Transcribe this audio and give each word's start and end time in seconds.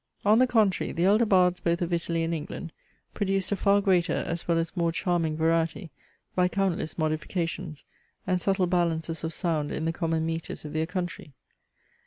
On 0.25 0.39
the 0.39 0.47
contrary, 0.47 0.91
the 0.91 1.05
elder 1.05 1.27
bards 1.27 1.59
both 1.59 1.79
of 1.79 1.93
Italy 1.93 2.23
and 2.23 2.33
England 2.33 2.73
produced 3.13 3.51
a 3.51 3.55
far 3.55 3.81
greater 3.81 4.23
as 4.27 4.47
well 4.47 4.57
as 4.57 4.75
more 4.75 4.91
charming 4.91 5.37
variety 5.37 5.91
by 6.33 6.47
countless 6.47 6.97
modifications, 6.97 7.85
and 8.25 8.41
subtle 8.41 8.65
balances 8.65 9.23
of 9.23 9.31
sound 9.31 9.71
in 9.71 9.85
the 9.85 9.93
common 9.93 10.25
metres 10.25 10.65
of 10.65 10.73
their 10.73 10.87
country. 10.87 11.33